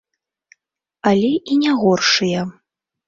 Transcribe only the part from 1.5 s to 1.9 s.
і не